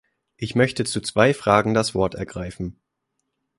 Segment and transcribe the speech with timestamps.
[0.35, 2.79] Ich möchte zu zwei Fragen das Wort ergreifen.